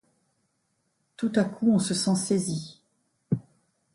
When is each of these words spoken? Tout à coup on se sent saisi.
Tout 1.15 1.31
à 1.35 1.43
coup 1.43 1.71
on 1.73 1.77
se 1.77 1.93
sent 1.93 2.15
saisi. 2.15 2.81